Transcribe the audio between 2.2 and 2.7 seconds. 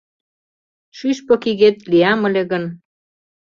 ыле гын